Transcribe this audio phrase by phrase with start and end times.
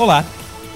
[0.00, 0.24] Olá,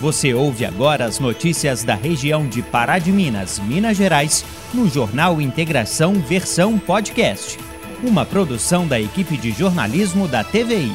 [0.03, 5.41] você ouve agora as notícias da região de Pará de Minas, Minas Gerais, no Jornal
[5.41, 7.59] Integração Versão Podcast,
[8.03, 10.93] uma produção da equipe de jornalismo da TVI.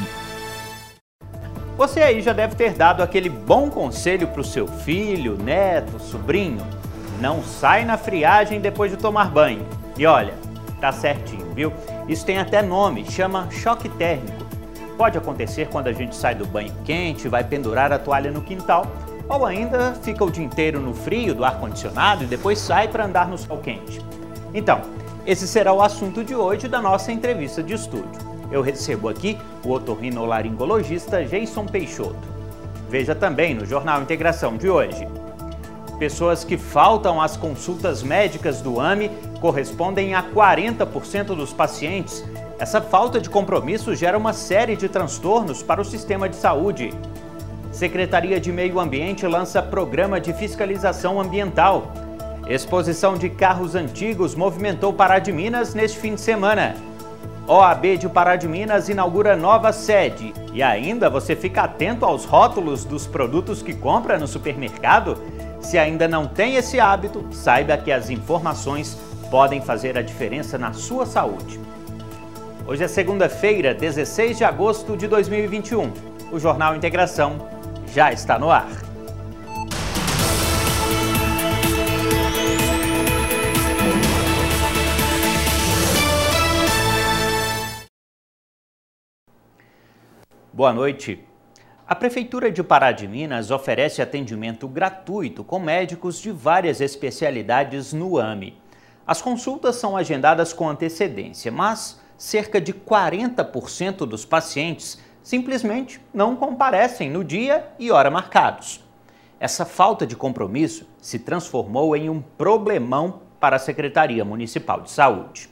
[1.75, 6.61] Você aí já deve ter dado aquele bom conselho para o seu filho, neto, sobrinho.
[7.19, 9.65] Não sai na friagem depois de tomar banho.
[9.97, 10.35] E olha,
[10.79, 11.73] tá certinho, viu?
[12.07, 14.48] Isso tem até nome, chama choque térmico.
[14.99, 18.85] Pode acontecer quando a gente sai do banho quente, vai pendurar a toalha no quintal,
[19.29, 23.25] ou ainda fica o dia inteiro no frio do ar-condicionado e depois sai para andar
[23.29, 24.05] no sol quente.
[24.53, 24.81] Então,
[25.25, 28.11] esse será o assunto de hoje da nossa entrevista de estúdio.
[28.51, 32.19] Eu recebo aqui o otorrinolaringologista Jason Peixoto.
[32.89, 35.07] Veja também no Jornal Integração de hoje.
[35.97, 39.09] Pessoas que faltam às consultas médicas do AME
[39.39, 42.21] correspondem a 40% dos pacientes
[42.59, 46.93] essa falta de compromisso gera uma série de transtornos para o sistema de saúde.
[47.71, 51.93] Secretaria de Meio Ambiente lança programa de fiscalização ambiental.
[52.49, 56.75] Exposição de carros antigos movimentou Pará de Minas neste fim de semana.
[57.47, 60.33] OAB de Pará de Minas inaugura nova sede.
[60.51, 65.17] E ainda você fica atento aos rótulos dos produtos que compra no supermercado?
[65.61, 68.99] Se ainda não tem esse hábito, saiba que as informações
[69.31, 71.57] podem fazer a diferença na sua saúde.
[72.67, 75.91] Hoje é segunda-feira, 16 de agosto de 2021.
[76.31, 77.49] O Jornal Integração
[77.93, 78.69] já está no ar.
[90.53, 91.23] Boa noite.
[91.87, 98.19] A Prefeitura de Pará de Minas oferece atendimento gratuito com médicos de várias especialidades no
[98.19, 98.55] AME.
[99.07, 107.09] As consultas são agendadas com antecedência, mas cerca de 40% dos pacientes simplesmente não comparecem
[107.09, 108.83] no dia e hora marcados.
[109.39, 115.49] Essa falta de compromisso se transformou em um problemão para a Secretaria Municipal de Saúde.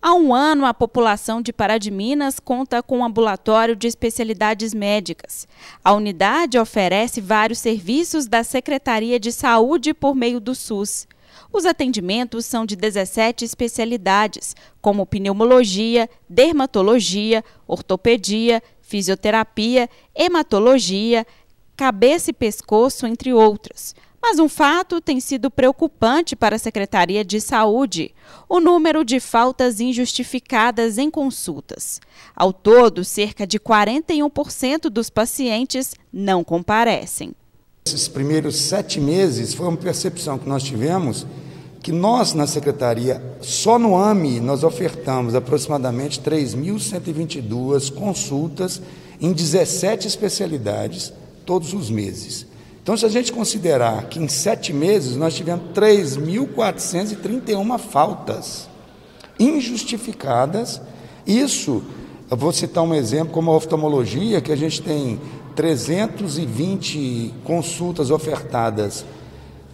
[0.00, 4.72] Há um ano, a população de Pará de Minas conta com um ambulatório de especialidades
[4.72, 5.46] médicas.
[5.84, 11.06] A unidade oferece vários serviços da Secretaria de Saúde por meio do SUS.
[11.52, 21.26] Os atendimentos são de 17 especialidades, como pneumologia, dermatologia, ortopedia, fisioterapia, hematologia,
[21.76, 23.94] cabeça e pescoço, entre outras.
[24.20, 28.14] Mas um fato tem sido preocupante para a Secretaria de Saúde:
[28.48, 32.00] o número de faltas injustificadas em consultas.
[32.34, 37.32] Ao todo, cerca de 41% dos pacientes não comparecem.
[37.94, 41.26] Esses primeiros sete meses foi uma percepção que nós tivemos
[41.82, 48.82] que nós, na secretaria, só no AME, nós ofertamos aproximadamente 3.122 consultas
[49.18, 51.10] em 17 especialidades
[51.46, 52.46] todos os meses.
[52.82, 58.68] Então, se a gente considerar que em sete meses nós tivemos 3.431 faltas
[59.38, 60.82] injustificadas,
[61.26, 61.82] isso,
[62.30, 65.18] eu vou citar um exemplo como a oftalmologia, que a gente tem
[65.56, 69.04] 320 consultas ofertadas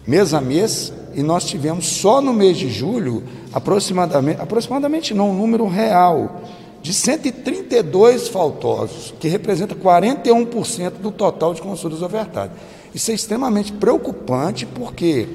[0.07, 5.33] mês a mês, e nós tivemos só no mês de julho aproximadamente, aproximadamente não, um
[5.33, 6.41] número real
[6.81, 12.55] de 132 faltosos, que representa 41% do total de consultas ofertadas.
[12.93, 15.27] Isso é extremamente preocupante porque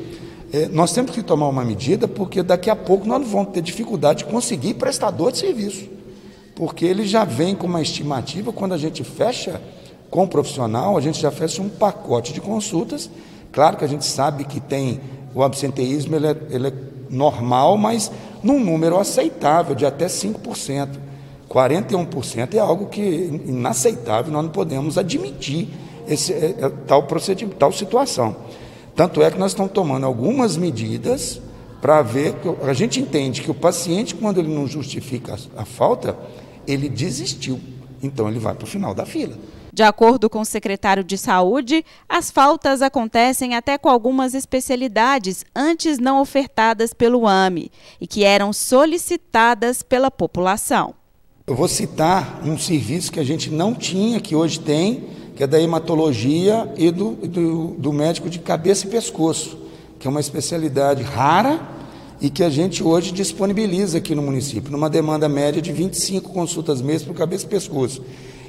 [0.53, 4.21] é, nós temos que tomar uma medida, porque daqui a pouco nós vamos ter dificuldade
[4.21, 5.89] de conseguir prestador de serviço,
[6.61, 9.59] porque ele já vem com uma estimativa quando a gente fecha
[10.11, 13.09] com o profissional, a gente já fez um pacote de consultas.
[13.51, 15.01] Claro que a gente sabe que tem
[15.35, 16.73] o absenteísmo, ele é, ele é
[17.09, 18.13] normal, mas
[18.43, 20.89] num número aceitável, de até 5%.
[21.49, 23.01] 41% é algo que
[23.47, 25.67] inaceitável, nós não podemos admitir
[26.07, 28.37] esse, é, é, tal, procedimento, tal situação.
[28.95, 31.41] Tanto é que nós estamos tomando algumas medidas
[31.81, 32.35] para ver,
[32.69, 36.15] a gente entende que o paciente, quando ele não justifica a, a falta,
[36.67, 37.61] ele desistiu.
[38.03, 39.37] Então ele vai para o final da fila.
[39.73, 45.99] De acordo com o secretário de Saúde, as faltas acontecem até com algumas especialidades antes
[45.99, 47.71] não ofertadas pelo AME
[48.01, 50.95] e que eram solicitadas pela população.
[51.47, 55.05] Eu vou citar um serviço que a gente não tinha, que hoje tem,
[55.37, 59.59] que é da hematologia e do, do, do médico de cabeça e pescoço,
[59.99, 61.80] que é uma especialidade rara
[62.21, 66.83] e que a gente hoje disponibiliza aqui no município, numa demanda média de 25 consultas
[66.83, 68.03] mês para o cabeça e pescoço.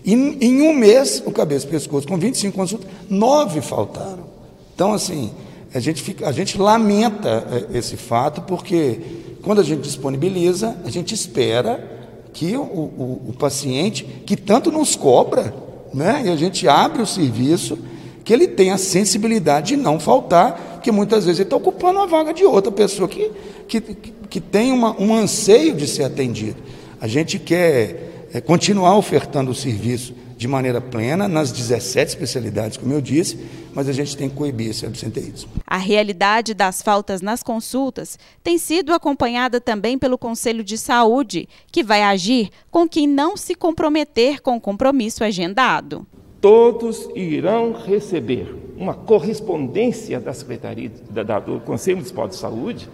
[0.03, 4.25] E em um mês, o cabeça e pescoço, com 25 consultas, nove faltaram.
[4.73, 5.31] Então, assim,
[5.73, 9.00] a gente, fica, a gente lamenta é, esse fato, porque
[9.41, 11.88] quando a gente disponibiliza, a gente espera
[12.33, 15.53] que o, o, o paciente, que tanto nos cobra,
[15.94, 17.77] né, e a gente abre o serviço,
[18.23, 22.07] que ele tenha a sensibilidade de não faltar, porque muitas vezes ele está ocupando a
[22.07, 23.31] vaga de outra pessoa que,
[23.68, 26.57] que, que tem uma, um anseio de ser atendido.
[27.00, 32.92] A gente quer é, continuar ofertando o serviço de maneira plena nas 17 especialidades, como
[32.92, 33.38] eu disse,
[33.75, 35.51] mas a gente tem que coibir esse absenteísmo.
[35.68, 41.83] A realidade das faltas nas consultas tem sido acompanhada também pelo Conselho de Saúde, que
[41.83, 46.07] vai agir com quem não se comprometer com o compromisso agendado.
[46.42, 52.90] Todos irão receber uma correspondência da Secretaria da, da, do Conselho Municipal de Saúde,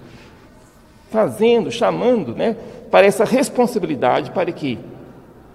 [1.10, 2.58] fazendo, chamando né,
[2.92, 4.78] para essa responsabilidade para que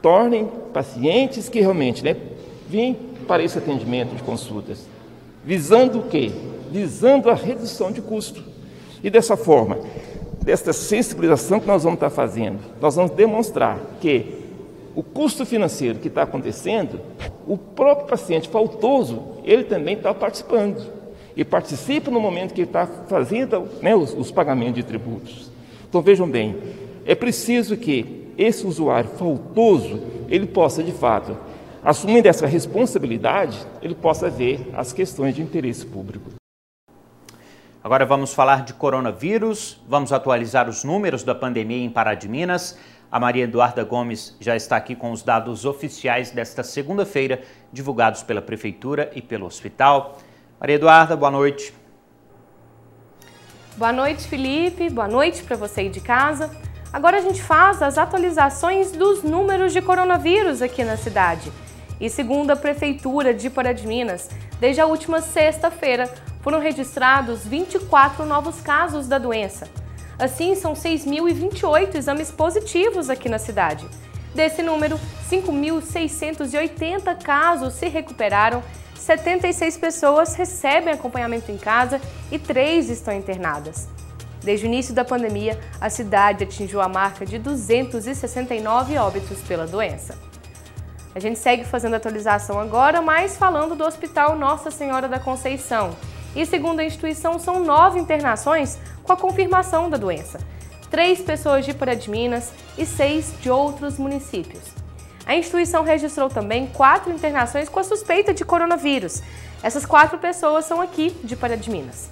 [0.00, 2.16] tornem pacientes que realmente né,
[2.66, 2.96] vêm
[3.28, 4.88] para esse atendimento de consultas,
[5.44, 6.32] visando o quê?
[6.70, 8.42] Visando a redução de custo.
[9.04, 9.78] E dessa forma,
[10.42, 14.41] desta sensibilização que nós vamos estar fazendo, nós vamos demonstrar que
[14.94, 17.00] o custo financeiro que está acontecendo,
[17.46, 20.86] o próprio paciente faltoso, ele também está participando.
[21.34, 25.50] E participa no momento que ele está fazendo né, os, os pagamentos de tributos.
[25.88, 26.56] Então vejam bem,
[27.06, 31.36] é preciso que esse usuário faltoso, ele possa de fato,
[31.82, 36.30] assumindo essa responsabilidade, ele possa ver as questões de interesse público.
[37.84, 42.78] Agora vamos falar de coronavírus, vamos atualizar os números da pandemia em Pará de Minas.
[43.12, 48.40] A Maria Eduarda Gomes já está aqui com os dados oficiais desta segunda-feira, divulgados pela
[48.40, 50.16] Prefeitura e pelo hospital.
[50.58, 51.74] Maria Eduarda, boa noite.
[53.76, 54.88] Boa noite, Felipe.
[54.88, 56.50] Boa noite para você aí de casa.
[56.90, 61.52] Agora a gente faz as atualizações dos números de coronavírus aqui na cidade.
[62.00, 66.10] E segundo a Prefeitura de Pará de Minas, desde a última sexta-feira
[66.40, 69.81] foram registrados 24 novos casos da doença.
[70.22, 73.84] Assim, são 6.028 exames positivos aqui na cidade.
[74.32, 74.96] Desse número,
[75.28, 78.62] 5.680 casos se recuperaram,
[78.94, 83.88] 76 pessoas recebem acompanhamento em casa e 3 estão internadas.
[84.44, 90.16] Desde o início da pandemia, a cidade atingiu a marca de 269 óbitos pela doença.
[91.16, 95.96] A gente segue fazendo atualização agora, mas falando do Hospital Nossa Senhora da Conceição.
[96.34, 100.40] E segundo a instituição, são nove internações com a confirmação da doença.
[100.90, 104.62] Três pessoas de Pará de Minas e seis de outros municípios.
[105.24, 109.22] A instituição registrou também quatro internações com a suspeita de coronavírus.
[109.62, 112.10] Essas quatro pessoas são aqui de Pará de Minas.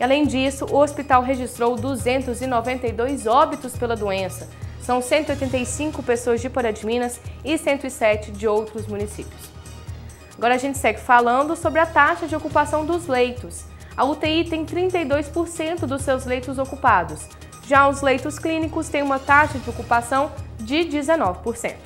[0.00, 4.48] Além disso, o hospital registrou 292 óbitos pela doença.
[4.82, 9.53] São 185 pessoas de Pará de Minas e 107 de outros municípios.
[10.44, 13.64] Agora a gente segue falando sobre a taxa de ocupação dos leitos.
[13.96, 17.26] A UTI tem 32% dos seus leitos ocupados.
[17.66, 21.76] Já os leitos clínicos têm uma taxa de ocupação de 19%.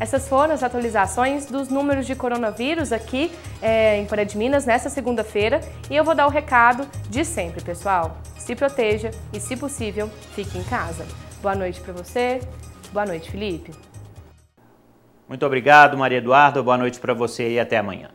[0.00, 3.30] Essas foram as atualizações dos números de coronavírus aqui
[3.60, 5.60] é, em Pará de Minas nesta segunda-feira
[5.90, 8.16] e eu vou dar o recado de sempre, pessoal.
[8.38, 11.06] Se proteja e, se possível, fique em casa.
[11.42, 12.40] Boa noite para você.
[12.90, 13.89] Boa noite, Felipe.
[15.30, 16.60] Muito obrigado, Maria Eduarda.
[16.60, 18.10] Boa noite para você e até amanhã.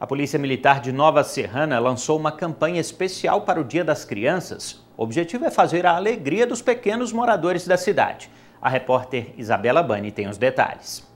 [0.00, 4.84] A Polícia Militar de Nova Serrana lançou uma campanha especial para o Dia das Crianças.
[4.96, 8.28] O objetivo é fazer a alegria dos pequenos moradores da cidade.
[8.60, 11.06] A repórter Isabela Bani tem os detalhes.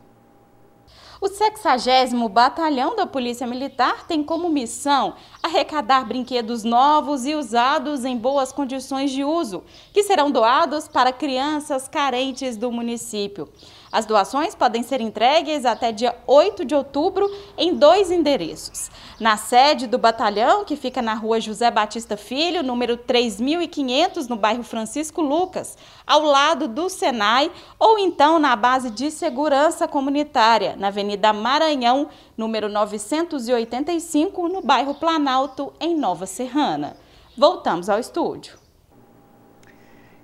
[1.20, 8.16] O 60 Batalhão da Polícia Militar tem como missão arrecadar brinquedos novos e usados em
[8.16, 13.48] boas condições de uso, que serão doados para crianças carentes do município.
[13.92, 18.90] As doações podem ser entregues até dia 8 de outubro em dois endereços.
[19.20, 24.62] Na sede do batalhão, que fica na rua José Batista Filho, número 3500, no bairro
[24.62, 31.30] Francisco Lucas, ao lado do Senai, ou então na base de segurança comunitária, na Avenida
[31.34, 36.96] Maranhão, número 985, no bairro Planalto, em Nova Serrana.
[37.36, 38.61] Voltamos ao estúdio.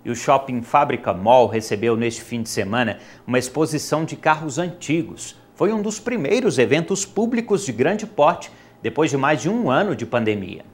[0.08, 5.36] E o Shopping Fábrica Mall recebeu neste fim de semana uma exposição de carros antigos.
[5.54, 8.50] Foi um dos primeiros eventos públicos de grande porte
[8.82, 10.64] depois de mais de um ano de pandemia.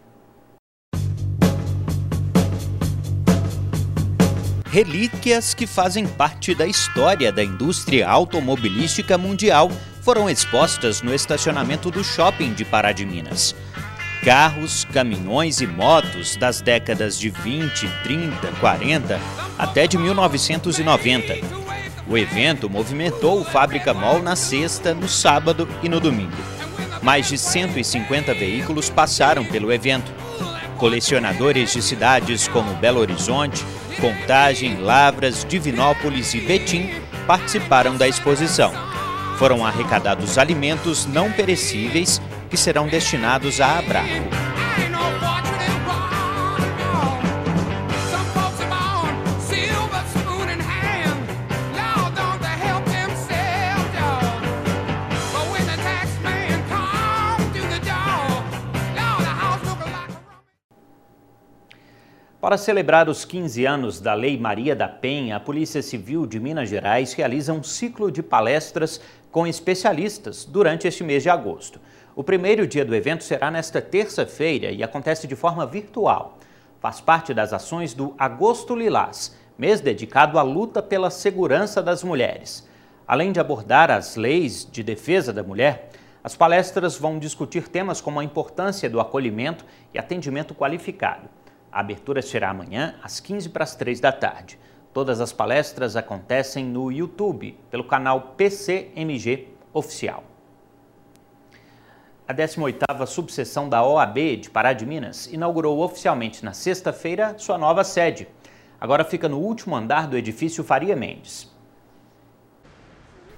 [4.67, 9.69] Relíquias que fazem parte da história da indústria automobilística mundial
[10.01, 13.53] foram expostas no estacionamento do shopping de Pará de Minas
[14.25, 19.21] carros, caminhões e motos das décadas de 20, 30, 40
[19.59, 21.35] até de 1990.
[22.09, 26.33] O evento movimentou o Fábrica Mall na sexta, no sábado e no domingo.
[27.03, 30.11] Mais de 150 veículos passaram pelo evento.
[30.79, 33.63] Colecionadores de cidades como Belo Horizonte,
[34.01, 36.91] Contagem, Lavras, Divinópolis e Betim
[37.27, 38.73] participaram da exposição.
[39.39, 42.21] Foram arrecadados alimentos não perecíveis
[42.51, 44.45] que serão destinados a Abraco.
[62.45, 66.69] Para celebrar os 15 anos da Lei Maria da Penha, a Polícia Civil de Minas
[66.69, 69.01] Gerais realiza um ciclo de palestras
[69.33, 71.81] com especialistas durante este mês de agosto.
[72.17, 76.39] O primeiro dia do evento será nesta terça-feira e acontece de forma virtual.
[76.79, 82.69] Faz parte das ações do Agosto Lilás, mês dedicado à luta pela segurança das mulheres.
[83.05, 85.91] Além de abordar as leis de defesa da mulher,
[86.23, 91.29] as palestras vão discutir temas como a importância do acolhimento e atendimento qualificado.
[91.73, 94.57] A abertura será amanhã, às 15 para as 3 da tarde.
[94.93, 100.34] Todas as palestras acontecem no YouTube, pelo canal PCMG Oficial.
[102.27, 107.85] A 18ª subseção da OAB de Pará de Minas inaugurou oficialmente na sexta-feira sua nova
[107.85, 108.27] sede.
[108.81, 111.53] Agora fica no último andar do edifício Faria Mendes.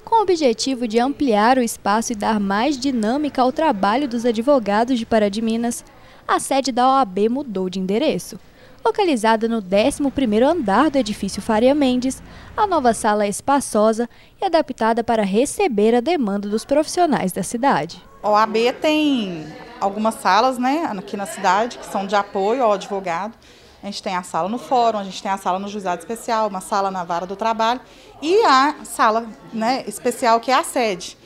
[0.04, 5.00] Com o objetivo de ampliar o espaço e dar mais dinâmica ao trabalho dos advogados
[5.00, 5.84] de Pará de Minas,
[6.26, 8.38] a sede da OAB mudou de endereço.
[8.84, 12.22] Localizada no 11º andar do edifício Faria Mendes,
[12.56, 14.08] a nova sala é espaçosa
[14.40, 18.00] e adaptada para receber a demanda dos profissionais da cidade.
[18.28, 19.46] OAB tem
[19.80, 23.34] algumas salas né, aqui na cidade que são de apoio ao advogado.
[23.82, 26.48] A gente tem a sala no fórum, a gente tem a sala no juizado especial,
[26.48, 27.80] uma sala na vara do trabalho
[28.20, 31.16] e a sala né, especial que é a sede.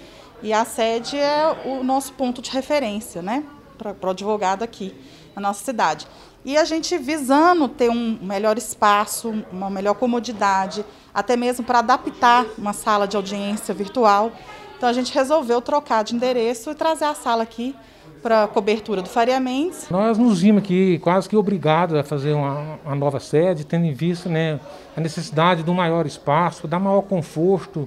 [0.43, 3.45] E a sede é o nosso ponto de referência, né?
[3.81, 4.95] para o advogado aqui
[5.35, 6.07] na nossa cidade.
[6.45, 12.47] E a gente visando ter um melhor espaço, uma melhor comodidade, até mesmo para adaptar
[12.57, 14.33] uma sala de audiência virtual.
[14.81, 17.77] Então a gente resolveu trocar de endereço e trazer a sala aqui
[18.23, 19.91] para a cobertura do Faria Mendes.
[19.91, 23.93] Nós nos vimos aqui quase que obrigados a fazer uma, uma, nova sede, tendo em
[23.93, 24.59] vista né,
[24.97, 27.87] a necessidade de um maior espaço, dar maior conforto,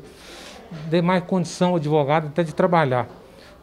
[0.88, 3.07] de mais condição ao advogado até de trabalhar.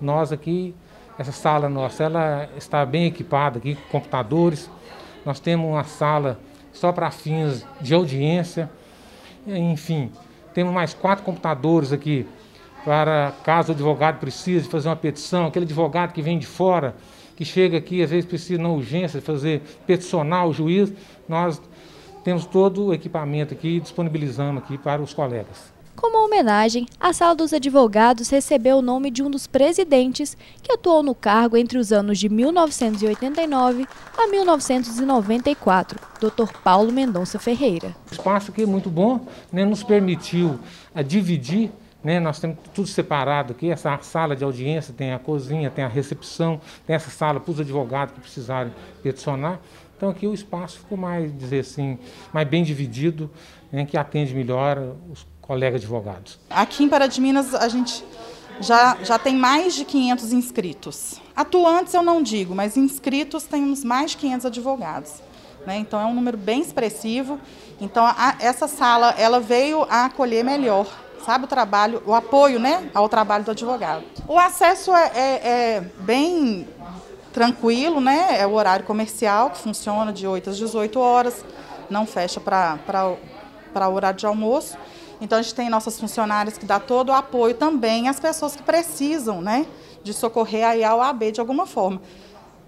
[0.01, 0.75] Nós aqui
[1.17, 4.69] essa sala nossa, ela está bem equipada aqui com computadores.
[5.25, 6.37] Nós temos uma sala
[6.73, 8.69] só para fins de audiência.
[9.47, 10.11] Enfim,
[10.53, 12.27] temos mais quatro computadores aqui
[12.85, 16.95] para caso o advogado precise fazer uma petição, aquele advogado que vem de fora,
[17.37, 20.93] que chega aqui, às vezes precisa na urgência fazer peticionar o juiz,
[21.29, 21.61] nós
[22.23, 25.73] temos todo o equipamento aqui e disponibilizamos aqui para os colegas.
[26.01, 31.03] Como homenagem, a Sala dos Advogados recebeu o nome de um dos presidentes que atuou
[31.03, 36.51] no cargo entre os anos de 1989 a 1994, Dr.
[36.65, 37.95] Paulo Mendonça Ferreira.
[38.11, 40.59] O espaço aqui é muito bom, né, nos permitiu
[40.95, 41.71] a dividir
[42.03, 45.89] né, nós temos tudo separado aqui, essa sala de audiência, tem a cozinha, tem a
[45.89, 49.61] recepção, tem essa sala para os advogados que precisarem peticionar.
[49.97, 51.99] Então aqui o espaço ficou mais, dizer assim,
[52.33, 53.31] mais bem dividido,
[53.71, 56.39] né, que atende melhor os colegas advogados.
[56.49, 58.03] Aqui em Pará de Minas a gente
[58.61, 61.21] já, já tem mais de 500 inscritos.
[61.37, 65.13] Atuantes eu não digo, mas inscritos temos mais de 500 advogados.
[65.67, 65.79] Né?
[65.79, 67.39] Então é um número bem expressivo.
[67.81, 70.87] Então a, essa sala ela veio a acolher melhor,
[71.25, 74.05] sabe o trabalho, o apoio, né, ao trabalho do advogado.
[74.27, 76.67] O acesso é, é, é bem
[77.33, 78.39] tranquilo, né?
[78.39, 81.45] É o horário comercial que funciona de 8 às 18 horas,
[81.89, 83.17] não fecha para
[83.89, 84.77] o horário de almoço.
[85.21, 88.63] Então a gente tem nossas funcionárias que dá todo o apoio também às pessoas que
[88.63, 89.67] precisam, né,
[90.03, 92.01] de socorrer aí ao AB de alguma forma.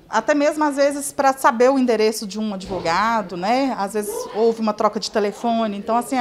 [0.08, 3.74] Até mesmo às vezes para saber o endereço de um advogado, né?
[3.78, 6.16] Às vezes houve uma troca de telefone, então assim,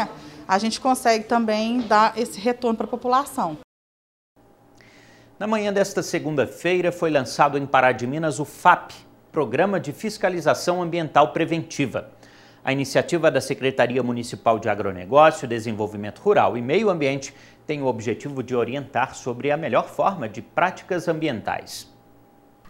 [0.52, 3.60] a gente consegue também dar esse retorno para a população.
[5.40, 8.92] Na manhã desta segunda-feira foi lançado em Pará de Minas o FAP,
[9.32, 12.12] Programa de Fiscalização Ambiental Preventiva.
[12.66, 17.34] A iniciativa da Secretaria Municipal de Agronegócio, Desenvolvimento Rural e Meio Ambiente
[17.66, 21.91] tem o objetivo de orientar sobre a melhor forma de práticas ambientais.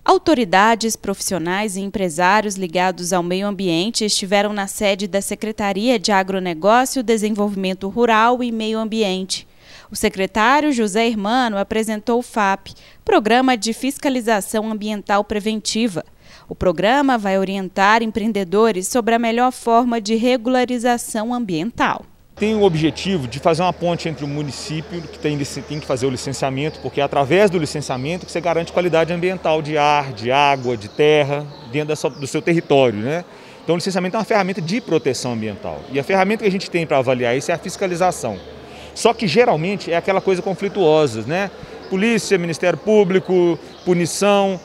[0.04, 7.04] Autoridades, profissionais e empresários ligados ao meio ambiente estiveram na sede da Secretaria de Agronegócio,
[7.04, 9.48] Desenvolvimento Rural e Meio Ambiente.
[9.92, 12.70] O secretário José Hermano apresentou o FAP,
[13.06, 16.04] Programa de Fiscalização Ambiental Preventiva.
[16.50, 22.06] O programa vai orientar empreendedores sobre a melhor forma de regularização ambiental.
[22.36, 26.08] Tem o objetivo de fazer uma ponte entre o município, que tem, tem que fazer
[26.08, 30.32] o licenciamento, porque é através do licenciamento que você garante qualidade ambiental de ar, de
[30.32, 32.98] água, de terra, dentro sua, do seu território.
[32.98, 33.24] Né?
[33.64, 35.80] Então, o licenciamento é uma ferramenta de proteção ambiental.
[35.92, 38.40] E a ferramenta que a gente tem para avaliar isso é a fiscalização.
[38.96, 41.52] Só que geralmente é aquela coisa conflituosa, né?
[41.90, 44.60] Polícia, Ministério Público, punição.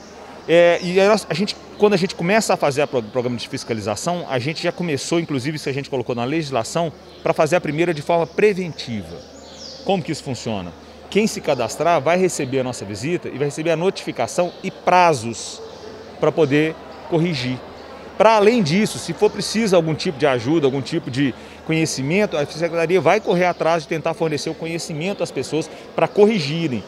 [0.48, 4.38] É, e a gente, quando a gente começa a fazer o programa de fiscalização, a
[4.38, 6.92] gente já começou, inclusive isso a gente colocou na legislação,
[7.22, 9.16] para fazer a primeira de forma preventiva.
[9.84, 10.72] Como que isso funciona?
[11.10, 15.60] Quem se cadastrar vai receber a nossa visita e vai receber a notificação e prazos
[16.18, 16.74] para poder
[17.08, 17.58] corrigir.
[18.16, 21.34] Para além disso, se for preciso algum tipo de ajuda, algum tipo de
[21.66, 26.82] conhecimento, a Secretaria vai correr atrás de tentar fornecer o conhecimento às pessoas para corrigirem.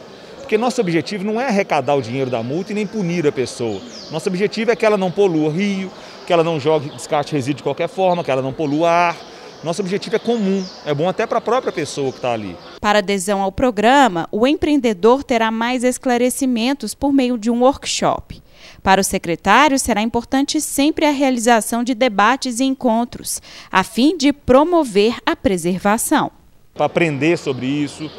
[0.49, 3.79] Porque nosso objetivo não é arrecadar o dinheiro da multa e nem punir a pessoa.
[4.09, 5.91] Nosso objetivo é que ela não polua o rio,
[6.25, 9.17] que ela não jogue descarte resíduo de qualquer forma, que ela não polua ar.
[9.63, 12.57] Nosso objetivo é comum, é bom até para a própria pessoa que está ali.
[12.81, 18.41] Para adesão ao programa, o empreendedor terá mais esclarecimentos por meio de um workshop.
[18.81, 23.39] Para o secretário, será importante sempre a realização de debates e encontros,
[23.71, 26.31] a fim de promover a preservação.
[26.73, 28.09] Para aprender sobre isso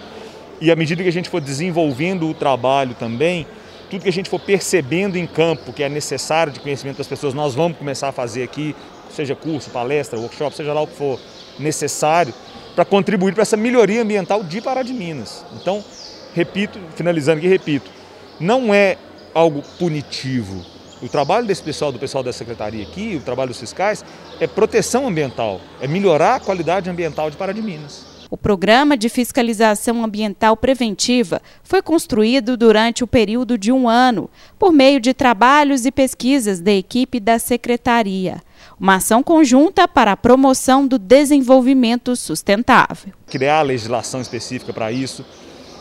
[0.61, 3.47] e à medida que a gente for desenvolvendo o trabalho também,
[3.89, 7.33] tudo que a gente for percebendo em campo que é necessário de conhecimento das pessoas,
[7.33, 8.77] nós vamos começar a fazer aqui,
[9.11, 11.19] seja curso, palestra, workshop, seja lá o que for
[11.59, 12.33] necessário,
[12.75, 15.45] para contribuir para essa melhoria ambiental de Pará de Minas.
[15.61, 15.83] Então,
[16.35, 17.91] repito, finalizando aqui, repito,
[18.39, 18.97] não é
[19.35, 20.65] algo punitivo.
[21.03, 24.05] O trabalho desse pessoal, do pessoal da secretaria aqui, o trabalho dos fiscais,
[24.39, 28.10] é proteção ambiental, é melhorar a qualidade ambiental de Pará de Minas.
[28.31, 34.73] O programa de fiscalização ambiental preventiva foi construído durante o período de um ano, por
[34.73, 38.41] meio de trabalhos e pesquisas da equipe da Secretaria.
[38.79, 43.13] Uma ação conjunta para a promoção do desenvolvimento sustentável.
[43.27, 45.25] Criar legislação específica para isso,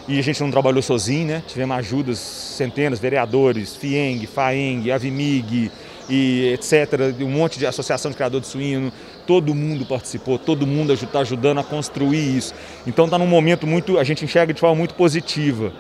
[0.07, 1.43] e a gente não trabalhou sozinho, né?
[1.45, 5.71] Tivemos ajudas, centenas, vereadores, FIENG, FAENG, AVMIG
[6.09, 7.13] e etc.
[7.21, 8.91] Um monte de associação de criador de suíno.
[9.29, 12.51] Todo mundo participou, todo mundo está ajudando a construir isso.
[12.88, 15.71] Então está num momento muito, a gente enxerga de forma muito positiva.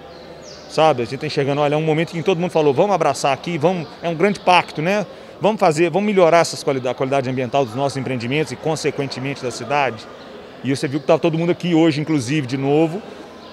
[0.69, 1.01] Sabe?
[1.01, 3.33] A gente está enxergando, olha, é um momento em que todo mundo falou, vamos abraçar
[3.33, 5.03] aqui, vamos, é um grande pacto, né?
[5.41, 9.49] Vamos fazer, vamos melhorar essas qualidade, a qualidade ambiental dos nossos empreendimentos e, consequentemente, da
[9.49, 10.05] cidade.
[10.63, 13.01] E você viu que está todo mundo aqui hoje, inclusive, de novo,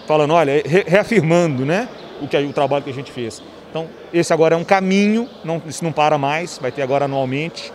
[0.06, 1.88] falando, olha, reafirmando né,
[2.20, 3.42] o, que, o trabalho que a gente fez.
[3.70, 7.72] Então, esse agora é um caminho, não, isso não para mais, vai ter agora anualmente,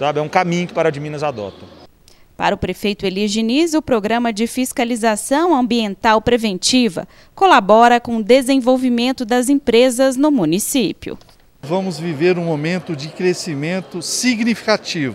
[0.00, 0.18] sabe?
[0.18, 1.66] É um caminho que Pará de Minas adota.
[2.34, 9.26] Para o prefeito Elias Diniz, o programa de fiscalização ambiental preventiva colabora com o desenvolvimento
[9.26, 11.18] das empresas no município.
[11.60, 15.14] Vamos viver um momento de crescimento significativo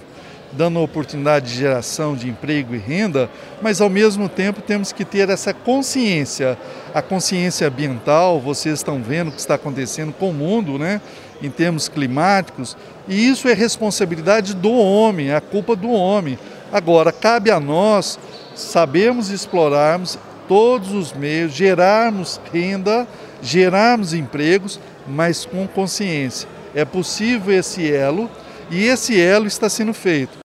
[0.55, 3.29] dando oportunidade de geração de emprego e renda,
[3.61, 6.57] mas ao mesmo tempo temos que ter essa consciência,
[6.93, 11.01] a consciência ambiental, vocês estão vendo o que está acontecendo com o mundo, né?
[11.41, 16.39] Em termos climáticos, e isso é responsabilidade do homem, é a culpa do homem.
[16.71, 18.17] Agora, cabe a nós
[18.55, 20.17] sabermos explorarmos
[20.47, 23.07] todos os meios, gerarmos renda,
[23.41, 26.47] gerarmos empregos, mas com consciência.
[26.73, 28.29] É possível esse elo
[28.69, 30.39] e esse elo está sendo feito.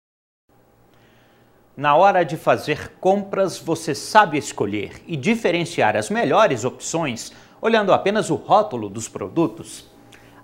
[1.76, 8.30] Na hora de fazer compras, você sabe escolher e diferenciar as melhores opções olhando apenas
[8.30, 9.86] o rótulo dos produtos?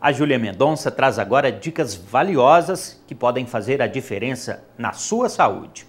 [0.05, 5.87] A Júlia Mendonça traz agora dicas valiosas que podem fazer a diferença na sua saúde.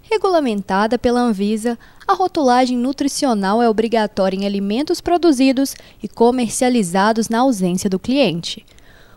[0.00, 7.90] Regulamentada pela Anvisa, a rotulagem nutricional é obrigatória em alimentos produzidos e comercializados na ausência
[7.90, 8.64] do cliente.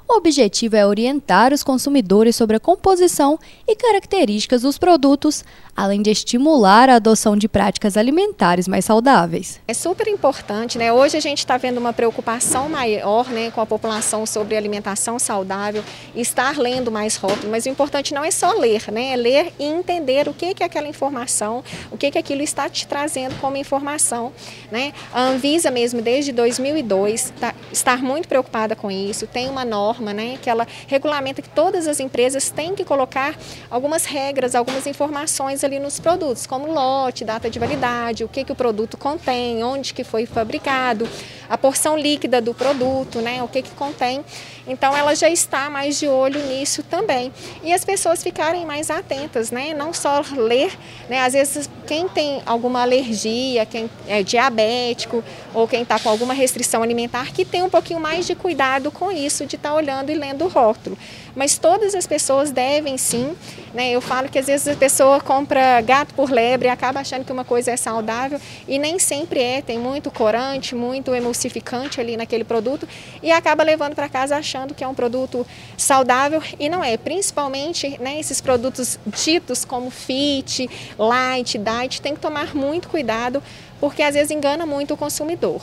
[0.06, 6.10] O objetivo é orientar os consumidores sobre a composição e características dos produtos, além de
[6.10, 9.60] estimular a adoção de práticas alimentares mais saudáveis.
[9.68, 10.94] É super importante, né?
[10.94, 15.84] Hoje a gente está vendo uma preocupação maior né, com a população sobre alimentação saudável,
[16.16, 19.12] estar lendo mais rótulos, mas o importante não é só ler, né?
[19.12, 22.70] É ler e entender o que, que é aquela informação, o que, que aquilo está
[22.70, 24.32] te trazendo como informação.
[24.72, 24.94] Né?
[25.14, 30.38] A Anvisa mesmo, desde 2002, tá, está muito preocupada com isso, tem uma norma né,
[30.42, 33.36] que ela regulamenta que todas as empresas têm que colocar
[33.70, 38.52] algumas regras, algumas informações ali nos produtos, como lote, data de validade, o que, que
[38.52, 41.08] o produto contém, onde que foi fabricado,
[41.50, 44.24] a porção líquida do produto, né, o que, que contém.
[44.68, 47.32] Então ela já está mais de olho nisso também.
[47.64, 50.76] E as pessoas ficarem mais atentas, né, não só ler,
[51.08, 56.34] né, às vezes quem tem alguma alergia, quem é diabético ou quem está com alguma
[56.34, 60.10] restrição alimentar, que tem um pouquinho mais de cuidado com isso, de estar tá olhando
[60.10, 60.98] e lendo o rótulo.
[61.36, 63.36] Mas todas as pessoas devem sim,
[63.74, 67.32] né, eu falo que às vezes a pessoa compra gato por lebre acaba achando que
[67.32, 72.18] uma coisa é saudável e nem sempre é, tem muito corante, muito emulsificante emulsificante ali
[72.18, 72.88] naquele produto
[73.22, 75.46] e acaba levando para casa achando que é um produto
[75.78, 76.98] saudável e não é.
[76.98, 83.44] Principalmente né, esses produtos ditos como fit, light, diet, tem que tomar muito cuidado
[83.80, 85.62] porque às vezes engana muito o consumidor.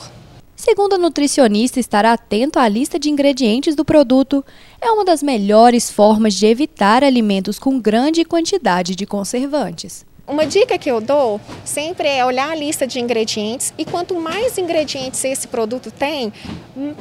[0.55, 4.45] Segundo a nutricionista, estar atento à lista de ingredientes do produto
[4.81, 10.05] é uma das melhores formas de evitar alimentos com grande quantidade de conservantes.
[10.33, 14.57] Uma dica que eu dou sempre é olhar a lista de ingredientes e quanto mais
[14.57, 16.33] ingredientes esse produto tem,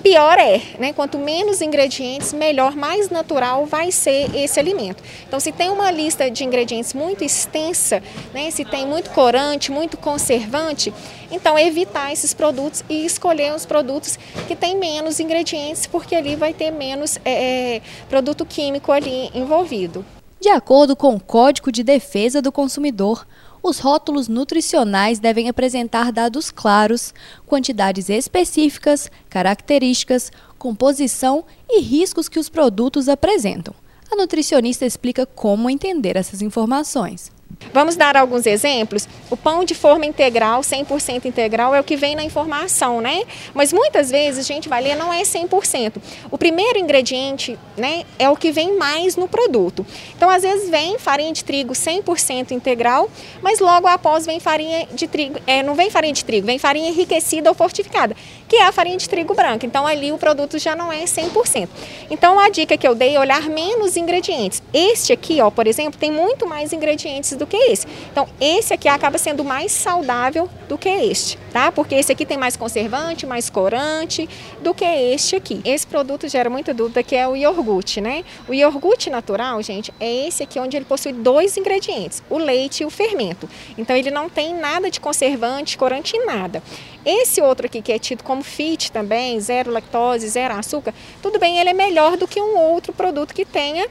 [0.03, 0.91] pior é, né?
[0.91, 5.01] Quanto menos ingredientes, melhor, mais natural vai ser esse alimento.
[5.25, 8.51] Então, se tem uma lista de ingredientes muito extensa, né?
[8.51, 10.93] Se tem muito corante, muito conservante,
[11.31, 16.53] então evitar esses produtos e escolher os produtos que têm menos ingredientes, porque ali vai
[16.53, 20.05] ter menos é, produto químico ali envolvido.
[20.41, 23.27] De acordo com o Código de Defesa do Consumidor,
[23.61, 27.13] os rótulos nutricionais devem apresentar dados claros,
[27.45, 33.75] quantidades específicas, características, composição e riscos que os produtos apresentam.
[34.11, 37.31] A nutricionista explica como entender essas informações.
[37.73, 39.07] Vamos dar alguns exemplos.
[39.29, 43.23] O pão de forma integral, 100% integral, é o que vem na informação, né?
[43.53, 45.93] Mas muitas vezes gente vai ler, não é 100%.
[46.29, 49.85] O primeiro ingrediente, né, é o que vem mais no produto.
[50.15, 53.09] Então, às vezes vem farinha de trigo 100% integral,
[53.41, 56.89] mas logo após vem farinha de trigo, é, não vem farinha de trigo, vem farinha
[56.89, 58.15] enriquecida ou fortificada,
[58.47, 59.65] que é a farinha de trigo branca.
[59.65, 61.69] Então, ali o produto já não é 100%.
[62.09, 64.61] Então, a dica que eu dei é olhar menos ingredientes.
[64.73, 67.87] Este aqui, ó, por exemplo, tem muito mais ingredientes do que esse.
[68.11, 71.71] Então, esse aqui acaba sendo mais saudável do que este, tá?
[71.71, 74.29] Porque esse aqui tem mais conservante, mais corante
[74.61, 75.59] do que este aqui.
[75.65, 78.23] Esse produto gera muita dúvida que é o iogurte, né?
[78.47, 82.85] O iogurte natural, gente, é esse aqui onde ele possui dois ingredientes, o leite e
[82.85, 83.49] o fermento.
[83.77, 86.61] Então, ele não tem nada de conservante, corante e nada.
[87.05, 91.57] Esse outro aqui que é tido como fit também, zero lactose, zero açúcar, tudo bem,
[91.57, 93.87] ele é melhor do que um outro produto que tenha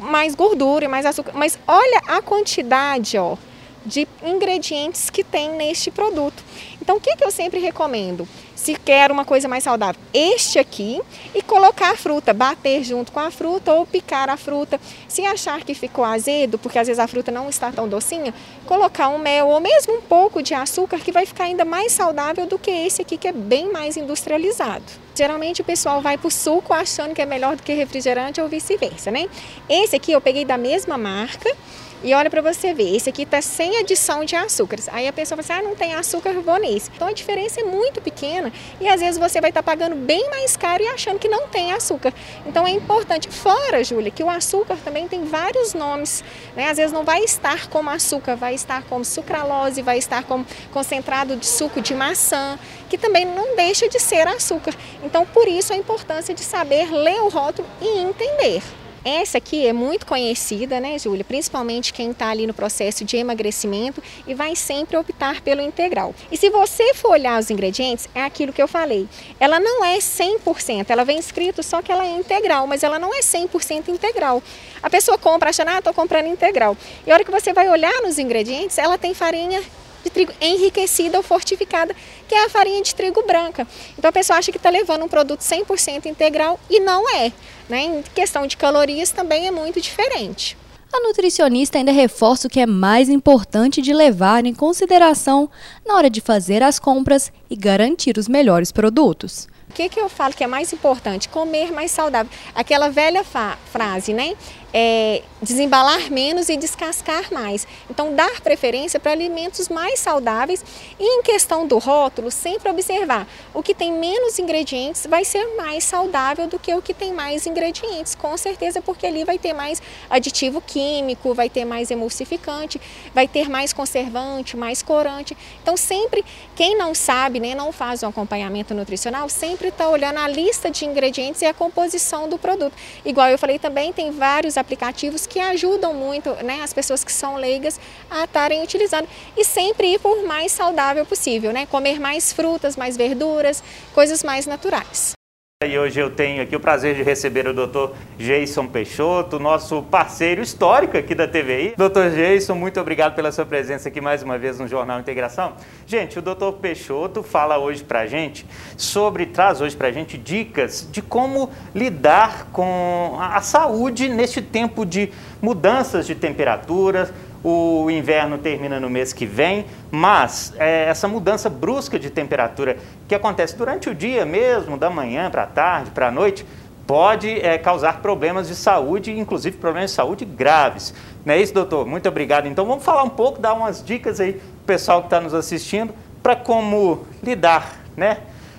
[0.00, 1.32] mais gordura e mais açúcar.
[1.34, 3.36] Mas olha a quantidade, ó,
[3.84, 6.42] de ingredientes que tem neste produto.
[6.80, 8.26] Então, o que, que eu sempre recomendo?
[8.54, 11.00] Se quer uma coisa mais saudável, este aqui
[11.34, 14.80] e colocar a fruta, bater junto com a fruta ou picar a fruta.
[15.06, 18.34] Se achar que ficou azedo, porque às vezes a fruta não está tão docinha,
[18.66, 22.46] colocar um mel ou mesmo um pouco de açúcar que vai ficar ainda mais saudável
[22.46, 24.84] do que esse aqui que é bem mais industrializado.
[25.14, 28.48] Geralmente o pessoal vai para o suco achando que é melhor do que refrigerante ou
[28.48, 29.28] vice-versa, né?
[29.68, 31.54] Esse aqui eu peguei da mesma marca
[32.02, 34.88] e olha para você ver, esse aqui está sem adição de açúcares.
[34.88, 36.90] Aí a pessoa fala assim, ah, não tem açúcar, vou nesse.
[36.94, 40.30] Então a diferença é muito pequena e às vezes você vai estar tá pagando bem
[40.30, 42.14] mais caro e achando que não tem açúcar.
[42.46, 46.22] Então é importante, fora, Júlia, que o açúcar também tem vários nomes.
[46.54, 46.70] Né?
[46.70, 51.36] Às vezes não vai estar como açúcar, vai estar como sucralose, vai estar como concentrado
[51.36, 52.58] de suco de maçã,
[52.88, 54.74] que também não deixa de ser açúcar.
[55.02, 58.62] Então por isso a importância de saber ler o rótulo e entender.
[59.04, 61.24] Essa aqui é muito conhecida, né, Júlia?
[61.24, 66.14] Principalmente quem está ali no processo de emagrecimento e vai sempre optar pelo integral.
[66.30, 69.08] E se você for olhar os ingredientes, é aquilo que eu falei.
[69.38, 73.14] Ela não é 100%, ela vem escrito só que ela é integral, mas ela não
[73.14, 74.42] é 100% integral.
[74.82, 76.76] A pessoa compra achando, ah, estou comprando integral.
[77.06, 79.62] E a hora que você vai olhar nos ingredientes, ela tem farinha
[80.02, 81.94] de trigo enriquecida ou fortificada,
[82.26, 83.66] que é a farinha de trigo branca.
[83.98, 87.32] Então a pessoa acha que está levando um produto 100% integral e não é.
[87.68, 87.82] Né?
[87.82, 90.56] Em questão de calorias também é muito diferente.
[90.90, 95.50] A nutricionista ainda reforça o que é mais importante de levar em consideração
[95.86, 99.46] na hora de fazer as compras e garantir os melhores produtos.
[99.68, 101.28] O que, que eu falo que é mais importante?
[101.28, 102.32] Comer mais saudável.
[102.54, 104.34] Aquela velha frase, né?
[104.72, 107.66] É, desembalar menos e descascar mais.
[107.88, 110.64] Então, dar preferência para alimentos mais saudáveis
[110.98, 115.84] e, em questão do rótulo, sempre observar o que tem menos ingredientes vai ser mais
[115.84, 119.80] saudável do que o que tem mais ingredientes, com certeza, porque ali vai ter mais
[120.10, 122.80] aditivo químico, vai ter mais emulsificante,
[123.14, 125.36] vai ter mais conservante, mais corante.
[125.62, 126.24] Então, sempre,
[126.58, 130.84] quem não sabe, né, não faz um acompanhamento nutricional, sempre está olhando a lista de
[130.84, 132.72] ingredientes e a composição do produto.
[133.04, 137.36] Igual eu falei também, tem vários aplicativos que ajudam muito né, as pessoas que são
[137.36, 137.78] leigas
[138.10, 141.64] a estarem utilizando e sempre ir por mais saudável possível, né?
[141.64, 143.62] Comer mais frutas, mais verduras,
[143.94, 145.17] coisas mais naturais.
[145.66, 147.92] E hoje eu tenho aqui o prazer de receber o Dr.
[148.16, 151.74] Jason Peixoto, nosso parceiro histórico aqui da TVI.
[151.76, 152.14] Dr.
[152.14, 155.54] Jason, muito obrigado pela sua presença aqui mais uma vez no Jornal Integração.
[155.84, 156.52] Gente, o Dr.
[156.60, 163.16] Peixoto fala hoje pra gente sobre, traz hoje pra gente dicas de como lidar com
[163.18, 165.10] a saúde neste tempo de
[165.42, 171.98] mudanças de temperaturas, o inverno termina no mês que vem, mas é, essa mudança brusca
[171.98, 176.10] de temperatura que acontece durante o dia mesmo, da manhã para a tarde, para a
[176.10, 176.44] noite,
[176.86, 180.94] pode é, causar problemas de saúde, inclusive problemas de saúde graves.
[181.24, 181.86] Não é isso, doutor?
[181.86, 182.46] Muito obrigado.
[182.46, 185.34] Então vamos falar um pouco, dar umas dicas aí para o pessoal que está nos
[185.34, 188.18] assistindo para como lidar, né?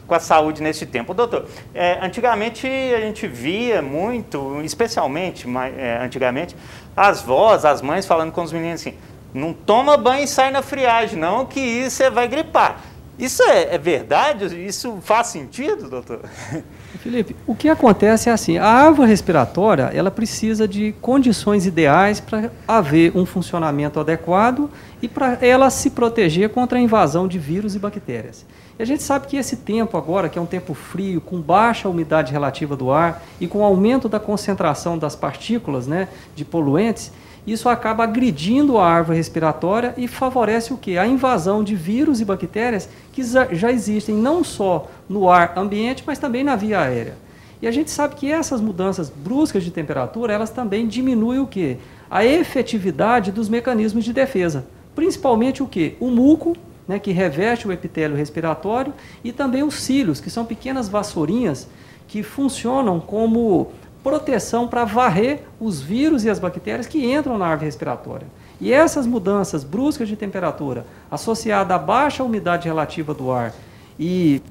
[0.09, 1.13] com a saúde nesse tempo.
[1.13, 6.55] Doutor, é, antigamente a gente via muito, especialmente é, antigamente,
[6.99, 8.93] as vós, as mães falando com os meninos assim,
[9.33, 12.81] não toma banho e sai na friagem não, que isso você vai gripar.
[13.17, 14.45] Isso é, é verdade?
[14.65, 16.21] Isso faz sentido, doutor?
[16.97, 22.51] Felipe, o que acontece é assim, a árvore respiratória, ela precisa de condições ideais para
[22.67, 24.69] haver um funcionamento adequado
[25.01, 28.45] e para ela se proteger contra a invasão de vírus e bactérias.
[28.77, 31.87] E a gente sabe que esse tempo agora, que é um tempo frio, com baixa
[31.87, 37.11] umidade relativa do ar e com aumento da concentração das partículas né, de poluentes,
[37.45, 40.97] isso acaba agredindo a árvore respiratória e favorece o que?
[40.97, 46.19] A invasão de vírus e bactérias que já existem não só no ar ambiente, mas
[46.19, 47.15] também na via aérea.
[47.61, 51.77] E a gente sabe que essas mudanças bruscas de temperatura, elas também diminuem o que?
[52.09, 54.65] A efetividade dos mecanismos de defesa.
[54.95, 55.95] Principalmente o que?
[55.99, 56.55] O muco,
[56.87, 61.67] né, que reveste o epitélio respiratório, e também os cílios, que são pequenas vassourinhas
[62.07, 63.71] que funcionam como
[64.03, 68.27] proteção para varrer os vírus e as bactérias que entram na árvore respiratória.
[68.61, 73.53] E essas mudanças bruscas de temperatura, associada à baixa umidade relativa do ar
[73.99, 74.41] e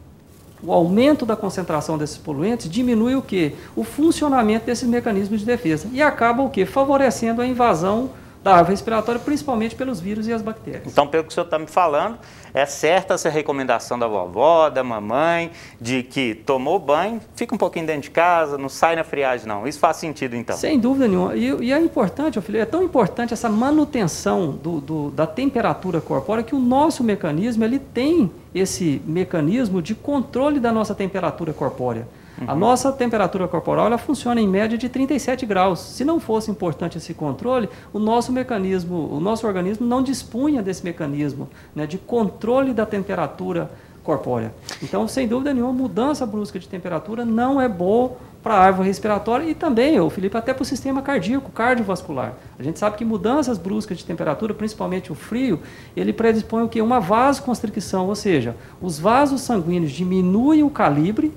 [0.62, 3.54] o aumento da concentração desses poluentes diminui o que?
[3.76, 6.66] O funcionamento desses mecanismos de defesa e acaba o que?
[6.66, 8.10] Favorecendo a invasão
[8.48, 10.84] da árvore respiratória, principalmente pelos vírus e as bactérias.
[10.86, 12.18] Então, pelo que o senhor está me falando,
[12.54, 17.86] é certa essa recomendação da vovó, da mamãe, de que tomou banho, fica um pouquinho
[17.86, 19.66] dentro de casa, não sai na friagem, não.
[19.66, 20.56] Isso faz sentido, então?
[20.56, 21.36] Sem dúvida nenhuma.
[21.36, 26.42] E, e é importante, filho, é tão importante essa manutenção do, do, da temperatura corpórea
[26.42, 32.08] que o nosso mecanismo ele tem esse mecanismo de controle da nossa temperatura corpórea.
[32.46, 35.80] A nossa temperatura corporal ela funciona em média de 37 graus.
[35.80, 40.84] Se não fosse importante esse controle, o nosso mecanismo, o nosso organismo não dispunha desse
[40.84, 43.70] mecanismo né, de controle da temperatura
[44.08, 44.54] corpórea.
[44.82, 49.44] Então, sem dúvida nenhuma, mudança brusca de temperatura não é boa para a árvore respiratória
[49.44, 52.32] e também, o Felipe, até para o sistema cardíaco, cardiovascular.
[52.58, 55.60] A gente sabe que mudanças bruscas de temperatura, principalmente o frio,
[55.94, 56.80] ele predispõe o que?
[56.80, 61.34] Uma vasoconstricção, ou seja, os vasos sanguíneos diminuem o calibre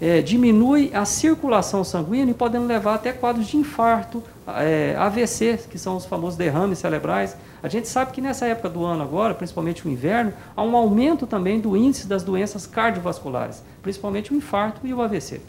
[0.00, 5.78] é, diminui a circulação sanguínea e podendo levar até quadros de infarto, é, AVC, que
[5.78, 7.36] são os famosos derrames cerebrais.
[7.62, 11.26] A gente sabe que nessa época do ano agora, principalmente o inverno, há um aumento
[11.26, 15.40] também do índice das doenças cardiovasculares, principalmente o infarto e o AVC.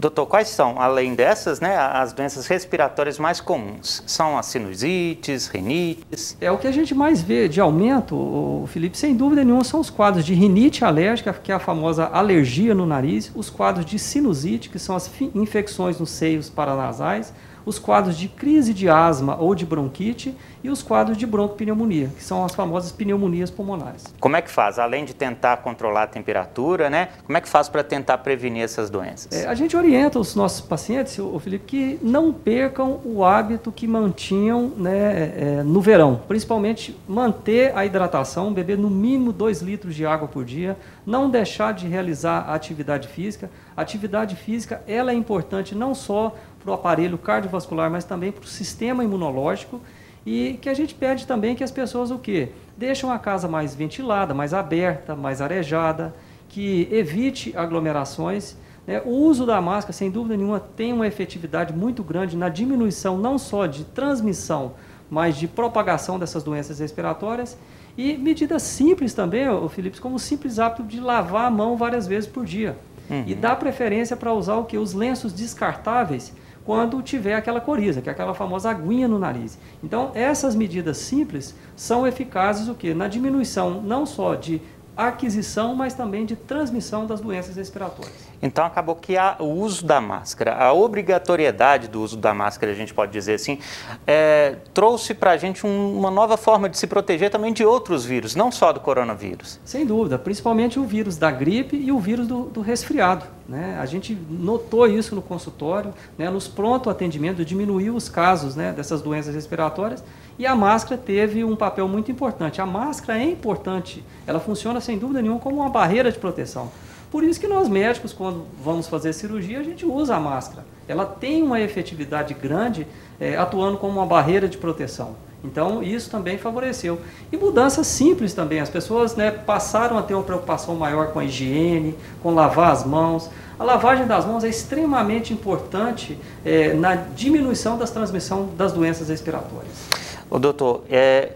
[0.00, 4.02] Doutor, quais são, além dessas, né, as doenças respiratórias mais comuns?
[4.06, 6.38] São as sinusites, rinites?
[6.40, 9.90] É o que a gente mais vê de aumento, Felipe, sem dúvida nenhuma, são os
[9.90, 14.70] quadros de rinite alérgica, que é a famosa alergia no nariz, os quadros de sinusite,
[14.70, 17.34] que são as infecções nos seios paranasais,
[17.70, 22.22] os quadros de crise de asma ou de bronquite e os quadros de broncopneumonia, que
[22.22, 24.04] são as famosas pneumonias pulmonares.
[24.18, 24.78] Como é que faz?
[24.78, 27.10] Além de tentar controlar a temperatura, né?
[27.24, 29.32] Como é que faz para tentar prevenir essas doenças?
[29.32, 33.86] É, a gente orienta os nossos pacientes, o Felipe, que não percam o hábito que
[33.86, 40.04] mantinham né, é, no verão, principalmente manter a hidratação, beber no mínimo 2 litros de
[40.04, 43.48] água por dia, não deixar de realizar a atividade física.
[43.76, 48.44] A atividade física ela é importante não só para o aparelho cardiovascular, mas também para
[48.44, 49.80] o sistema imunológico
[50.24, 52.50] e que a gente pede também que as pessoas o quê?
[52.76, 56.14] Deixam a casa mais ventilada, mais aberta, mais arejada,
[56.48, 58.56] que evite aglomerações.
[58.86, 59.00] Né?
[59.04, 63.38] O uso da máscara, sem dúvida nenhuma, tem uma efetividade muito grande na diminuição não
[63.38, 64.74] só de transmissão,
[65.08, 67.56] mas de propagação dessas doenças respiratórias.
[67.96, 72.06] E medidas simples também, o Felipe, como o simples hábito de lavar a mão várias
[72.06, 72.76] vezes por dia.
[73.08, 73.24] Uhum.
[73.26, 74.78] E dar preferência para usar o que?
[74.78, 76.32] Os lenços descartáveis
[76.70, 79.58] quando tiver aquela coriza, que é aquela famosa aguinha no nariz.
[79.82, 82.94] Então, essas medidas simples são eficazes o quê?
[82.94, 84.62] Na diminuição não só de
[84.96, 88.30] aquisição, mas também de transmissão das doenças respiratórias.
[88.42, 92.74] Então acabou que a, o uso da máscara, a obrigatoriedade do uso da máscara, a
[92.74, 93.58] gente pode dizer assim,
[94.06, 98.04] é, trouxe para a gente um, uma nova forma de se proteger também de outros
[98.04, 99.60] vírus, não só do coronavírus.
[99.64, 103.26] Sem dúvida, principalmente o vírus da gripe e o vírus do, do resfriado.
[103.48, 103.76] Né?
[103.80, 106.30] A gente notou isso no consultório, né?
[106.30, 110.02] nos pronto atendimento, diminuiu os casos né, dessas doenças respiratórias
[110.40, 112.62] e a máscara teve um papel muito importante.
[112.62, 116.70] A máscara é importante, ela funciona sem dúvida nenhuma como uma barreira de proteção.
[117.10, 120.64] Por isso que nós médicos, quando vamos fazer cirurgia, a gente usa a máscara.
[120.88, 122.86] Ela tem uma efetividade grande
[123.20, 125.14] é, atuando como uma barreira de proteção.
[125.44, 126.98] Então, isso também favoreceu.
[127.30, 128.60] E mudanças simples também.
[128.60, 132.82] As pessoas né, passaram a ter uma preocupação maior com a higiene, com lavar as
[132.82, 133.28] mãos.
[133.58, 139.99] A lavagem das mãos é extremamente importante é, na diminuição da transmissão das doenças respiratórias.
[140.30, 141.32] O doutor, é,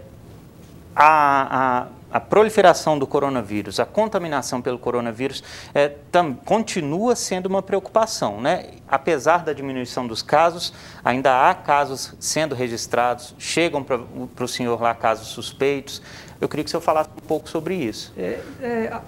[0.95, 7.61] a, a a proliferação do coronavírus, a contaminação pelo coronavírus, é, tam, continua sendo uma
[7.61, 8.39] preocupação.
[8.39, 8.67] Né?
[8.87, 13.99] Apesar da diminuição dos casos, ainda há casos sendo registrados, chegam para
[14.45, 16.01] o senhor lá casos suspeitos.
[16.39, 18.13] Eu queria que o senhor falasse um pouco sobre isso.
[18.17, 19.01] É, é,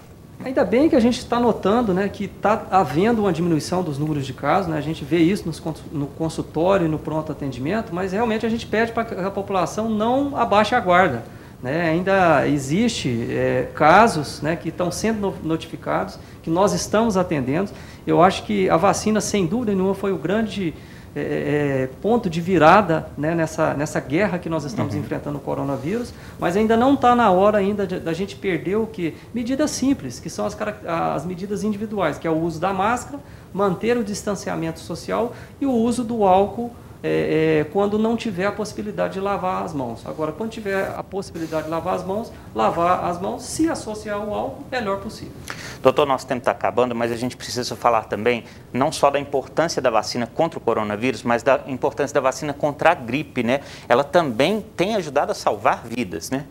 [0.44, 4.26] ainda bem que a gente está notando né, que está havendo uma diminuição dos números
[4.26, 4.78] de casos, né?
[4.78, 8.66] a gente vê isso nos, no consultório e no pronto atendimento, mas realmente a gente
[8.66, 11.24] pede para que a população não abaixe a guarda
[11.62, 17.70] né, ainda existe é, casos né, que estão sendo notificados, que nós estamos atendendo.
[18.06, 20.72] Eu acho que a vacina, sem dúvida nenhuma, foi o grande
[21.18, 25.00] é, é, ponto de virada né, nessa, nessa guerra que nós estamos uhum.
[25.00, 29.14] enfrentando o coronavírus, mas ainda não está na hora ainda da gente perder o que?
[29.34, 33.20] Medidas simples, que são as, as medidas individuais, que é o uso da máscara,
[33.52, 38.52] manter o distanciamento social e o uso do álcool é, é, quando não tiver a
[38.52, 40.04] possibilidade de lavar as mãos.
[40.04, 44.34] Agora, quando tiver a possibilidade de lavar as mãos, lavar as mãos, se associar o
[44.34, 45.34] álcool, melhor possível.
[45.82, 49.80] Doutor, nosso tempo está acabando, mas a gente precisa falar também não só da importância
[49.80, 53.60] da vacina contra o coronavírus, mas da importância da vacina contra a gripe, né?
[53.88, 56.44] Ela também tem ajudado a salvar vidas, né?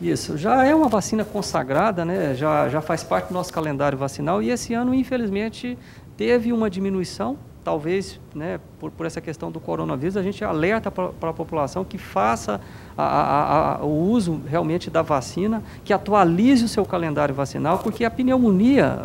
[0.00, 2.34] Isso, já é uma vacina consagrada, né?
[2.34, 5.78] já, já faz parte do nosso calendário vacinal e esse ano, infelizmente,
[6.16, 11.30] teve uma diminuição talvez, né, por, por essa questão do coronavírus, a gente alerta para
[11.30, 12.60] a população que faça
[12.96, 18.04] a, a, a, o uso realmente da vacina, que atualize o seu calendário vacinal, porque
[18.04, 18.98] a pneumonia,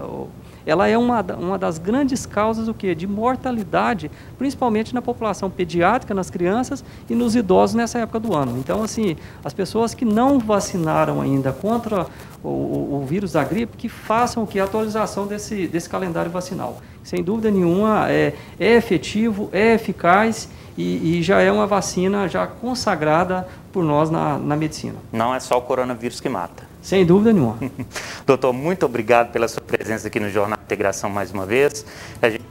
[0.67, 2.93] ela é uma, uma das grandes causas o quê?
[2.93, 8.57] de mortalidade, principalmente na população pediátrica, nas crianças e nos idosos nessa época do ano.
[8.57, 12.05] Então, assim, as pessoas que não vacinaram ainda contra
[12.43, 14.59] o, o, o vírus da gripe, que façam o que?
[14.59, 16.81] A atualização desse, desse calendário vacinal.
[17.01, 22.45] Sem dúvida nenhuma, é, é efetivo, é eficaz e, e, já é uma vacina já
[22.45, 24.95] consagrada por nós na, na medicina.
[25.11, 26.63] Não é só o coronavírus que mata.
[26.81, 27.57] Sem dúvida nenhuma.
[28.25, 31.85] Doutor, muito obrigado pela sua presença aqui no Jornal Integração mais uma vez.
[32.21, 32.45] A gente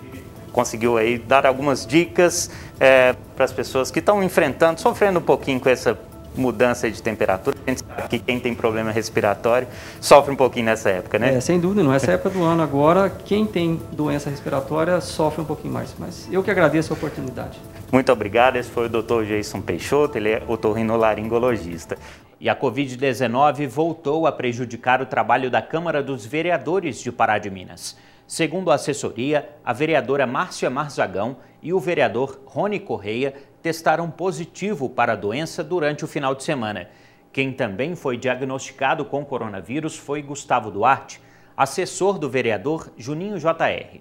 [0.52, 5.60] conseguiu aí dar algumas dicas é, para as pessoas que estão enfrentando, sofrendo um pouquinho
[5.60, 5.98] com essa
[6.36, 7.56] mudança de temperatura.
[7.66, 9.66] A gente sabe que quem tem problema respiratório
[10.00, 11.34] sofre um pouquinho nessa época, né?
[11.34, 11.92] É, sem dúvida, não.
[11.92, 15.94] Essa época do ano agora, quem tem doença respiratória sofre um pouquinho mais.
[15.98, 17.58] Mas eu que agradeço a oportunidade.
[17.90, 18.56] Muito obrigado.
[18.56, 19.24] Esse foi o Dr.
[19.24, 21.96] Jason Peixoto, ele é otorrinolaringologista.
[22.38, 27.48] E a Covid-19 voltou a prejudicar o trabalho da Câmara dos Vereadores de Pará de
[27.48, 27.96] Minas.
[28.26, 33.32] Segundo a assessoria, a vereadora Márcia Marzagão e o vereador Rony Correia
[33.66, 36.88] testaram positivo para a doença durante o final de semana.
[37.32, 41.20] Quem também foi diagnosticado com coronavírus foi Gustavo Duarte,
[41.56, 43.98] assessor do vereador Juninho JR.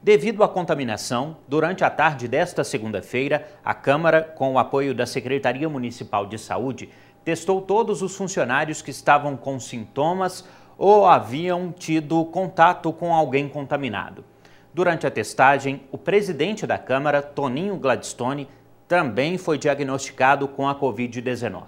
[0.00, 5.68] Devido à contaminação, durante a tarde desta segunda-feira, a Câmara, com o apoio da Secretaria
[5.68, 6.88] Municipal de Saúde,
[7.22, 10.42] testou todos os funcionários que estavam com sintomas
[10.78, 14.24] ou haviam tido contato com alguém contaminado.
[14.72, 18.48] Durante a testagem, o presidente da Câmara, Toninho Gladstone,
[18.92, 21.62] também foi diagnosticado com a Covid-19.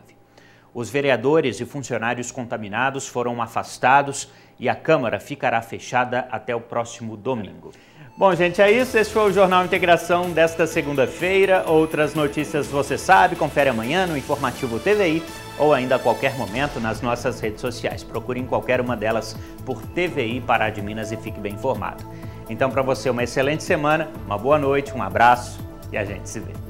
[0.75, 4.29] Os vereadores e funcionários contaminados foram afastados
[4.61, 7.73] e a Câmara ficará fechada até o próximo domingo.
[8.19, 8.99] Bom, gente, é isso.
[8.99, 11.65] Esse foi o Jornal Integração desta segunda-feira.
[11.67, 15.23] Outras notícias você sabe, confere amanhã no Informativo TVI
[15.59, 18.05] ou ainda a qualquer momento nas nossas redes sociais.
[18.05, 19.35] Procure em qualquer uma delas
[19.65, 22.05] por TVI Pará de Minas e fique bem informado.
[22.51, 25.59] Então, para você, uma excelente semana, uma boa noite, um abraço
[25.91, 26.64] e a gente se vê.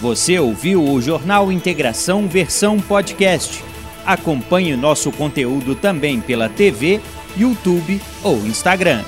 [0.00, 3.62] Você ouviu o Jornal Integração versão podcast.
[4.06, 6.98] Acompanhe nosso conteúdo também pela TV,
[7.36, 9.04] YouTube ou Instagram.